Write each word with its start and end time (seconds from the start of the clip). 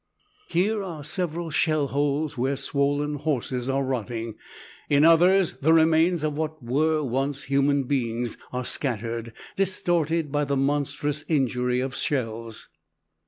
Here 0.47 0.81
are 0.81 1.03
several 1.03 1.51
shell 1.51 1.89
holes 1.89 2.35
where 2.35 2.55
swollen 2.55 3.17
horses 3.17 3.69
are 3.69 3.83
rotting; 3.83 4.33
in 4.89 5.05
others 5.05 5.53
the 5.61 5.73
remains 5.73 6.23
of 6.23 6.35
what 6.35 6.63
were 6.63 7.03
once 7.03 7.43
human 7.43 7.83
beings 7.83 8.35
are 8.51 8.65
scattered, 8.65 9.31
distorted 9.55 10.31
by 10.31 10.43
the 10.45 10.57
monstrous 10.57 11.23
injury 11.27 11.81
of 11.81 11.95
shells. 11.95 12.67